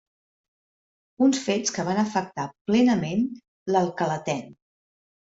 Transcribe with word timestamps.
Uns 1.25 1.41
fets 1.49 1.73
que 1.75 1.83
van 1.89 1.99
afectar 2.03 2.45
plenament 2.69 3.21
l'Alcalatén. 3.75 4.41